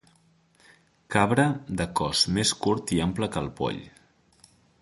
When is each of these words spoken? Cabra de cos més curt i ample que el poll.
Cabra 1.15 1.45
de 1.81 1.87
cos 2.01 2.23
més 2.39 2.57
curt 2.65 2.97
i 2.97 3.01
ample 3.07 3.33
que 3.37 3.47
el 3.47 3.55
poll. 3.61 3.81